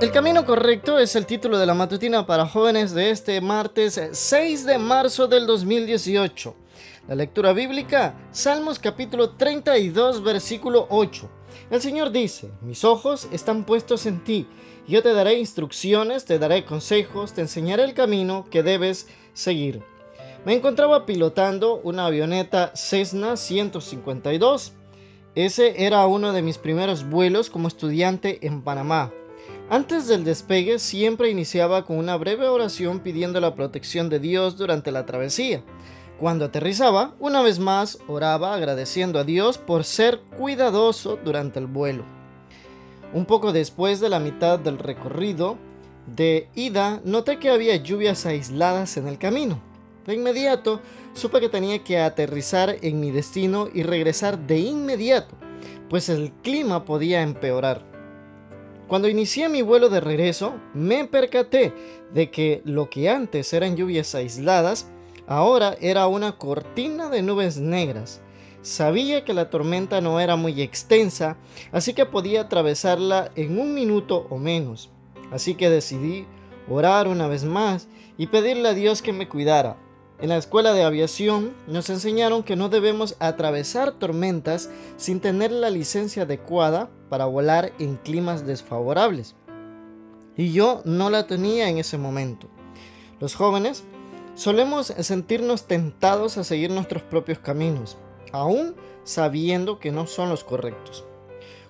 [0.00, 4.64] El camino correcto es el título de la matutina para jóvenes de este martes 6
[4.64, 6.54] de marzo del 2018.
[7.08, 11.28] La lectura bíblica, Salmos capítulo 32, versículo 8.
[11.70, 14.46] El Señor dice, mis ojos están puestos en ti,
[14.86, 19.82] yo te daré instrucciones, te daré consejos, te enseñaré el camino que debes seguir.
[20.44, 24.74] Me encontraba pilotando una avioneta Cessna 152.
[25.34, 29.12] Ese era uno de mis primeros vuelos como estudiante en Panamá.
[29.70, 34.90] Antes del despegue siempre iniciaba con una breve oración pidiendo la protección de Dios durante
[34.90, 35.62] la travesía.
[36.18, 42.04] Cuando aterrizaba, una vez más oraba agradeciendo a Dios por ser cuidadoso durante el vuelo.
[43.12, 45.58] Un poco después de la mitad del recorrido
[46.16, 49.60] de ida, noté que había lluvias aisladas en el camino.
[50.06, 50.80] De inmediato,
[51.12, 55.34] supe que tenía que aterrizar en mi destino y regresar de inmediato,
[55.90, 57.97] pues el clima podía empeorar.
[58.88, 61.74] Cuando inicié mi vuelo de regreso, me percaté
[62.14, 64.88] de que lo que antes eran lluvias aisladas,
[65.26, 68.22] ahora era una cortina de nubes negras.
[68.62, 71.36] Sabía que la tormenta no era muy extensa,
[71.70, 74.90] así que podía atravesarla en un minuto o menos.
[75.30, 76.26] Así que decidí
[76.66, 79.76] orar una vez más y pedirle a Dios que me cuidara.
[80.20, 85.70] En la escuela de aviación nos enseñaron que no debemos atravesar tormentas sin tener la
[85.70, 89.36] licencia adecuada para volar en climas desfavorables.
[90.36, 92.48] Y yo no la tenía en ese momento.
[93.20, 93.84] Los jóvenes
[94.34, 97.96] solemos sentirnos tentados a seguir nuestros propios caminos,
[98.32, 101.04] aún sabiendo que no son los correctos.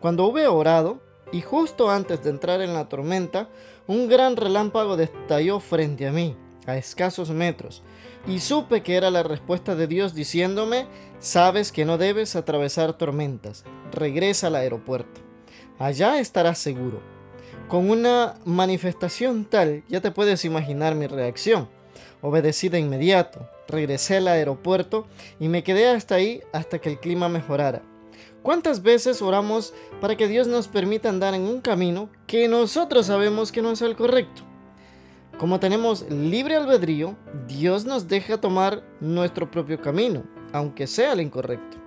[0.00, 3.48] Cuando hube orado, y justo antes de entrar en la tormenta,
[3.86, 7.82] un gran relámpago destalló frente a mí, a escasos metros,
[8.26, 10.86] y supe que era la respuesta de Dios diciéndome,
[11.18, 15.20] sabes que no debes atravesar tormentas, regresa al aeropuerto,
[15.78, 17.00] allá estarás seguro.
[17.68, 21.68] Con una manifestación tal, ya te puedes imaginar mi reacción.
[22.20, 25.06] Obedecí de inmediato, regresé al aeropuerto
[25.40, 27.82] y me quedé hasta ahí hasta que el clima mejorara.
[28.42, 33.52] ¿Cuántas veces oramos para que Dios nos permita andar en un camino que nosotros sabemos
[33.52, 34.51] que no es el correcto?
[35.42, 37.16] Como tenemos libre albedrío,
[37.48, 40.22] Dios nos deja tomar nuestro propio camino,
[40.52, 41.78] aunque sea el incorrecto.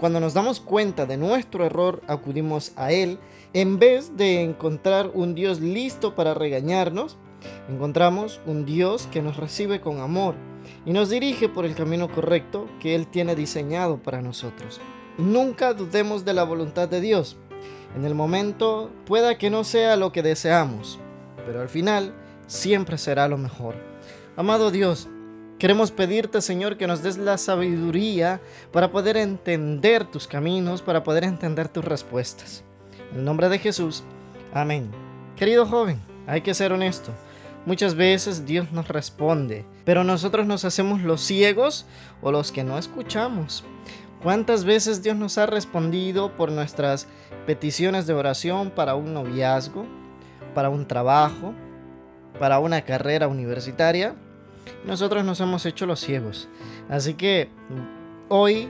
[0.00, 3.20] Cuando nos damos cuenta de nuestro error, acudimos a Él.
[3.52, 7.18] En vez de encontrar un Dios listo para regañarnos,
[7.68, 10.34] encontramos un Dios que nos recibe con amor
[10.84, 14.80] y nos dirige por el camino correcto que Él tiene diseñado para nosotros.
[15.18, 17.36] Nunca dudemos de la voluntad de Dios.
[17.94, 20.98] En el momento pueda que no sea lo que deseamos,
[21.46, 22.12] pero al final
[22.52, 23.74] siempre será lo mejor.
[24.36, 25.08] Amado Dios,
[25.58, 28.42] queremos pedirte, Señor, que nos des la sabiduría
[28.72, 32.62] para poder entender tus caminos, para poder entender tus respuestas.
[33.14, 34.04] En nombre de Jesús,
[34.52, 34.90] amén.
[35.34, 37.10] Querido joven, hay que ser honesto.
[37.64, 41.86] Muchas veces Dios nos responde, pero nosotros nos hacemos los ciegos
[42.20, 43.64] o los que no escuchamos.
[44.22, 47.08] ¿Cuántas veces Dios nos ha respondido por nuestras
[47.46, 49.86] peticiones de oración para un noviazgo,
[50.54, 51.54] para un trabajo,
[52.38, 54.14] para una carrera universitaria,
[54.84, 56.48] nosotros nos hemos hecho los ciegos.
[56.88, 57.48] Así que
[58.28, 58.68] hoy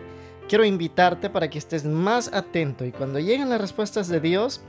[0.49, 4.63] quiero invitarte para que estés más atento y cuando lleguen las respuestas de Dios,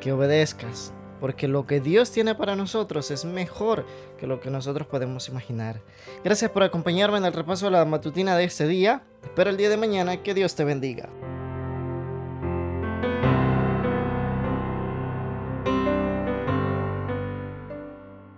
[0.00, 0.92] que obedezcas.
[1.20, 3.86] Porque lo que Dios tiene para nosotros es mejor
[4.18, 5.80] que lo que nosotros podemos imaginar.
[6.24, 9.04] Gracias por acompañarme en el repaso de la matutina de este día.
[9.22, 11.08] Espero el día de mañana que Dios te bendiga.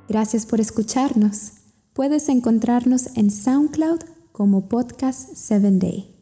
[0.09, 1.53] Gracias por escucharnos.
[1.93, 4.01] Puedes encontrarnos en SoundCloud
[4.33, 6.14] como Podcast 7 Day.